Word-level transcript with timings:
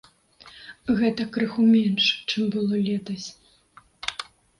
Гэта 1.01 1.25
крыху 1.35 1.65
менш, 1.73 2.05
чым 2.31 2.47
было 2.55 2.81
летась. 2.87 3.27